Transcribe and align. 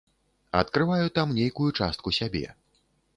Адкрываю 0.61 1.05
там 1.17 1.35
нейкую 1.39 1.67
частку 1.81 2.15
сябе. 2.19 2.43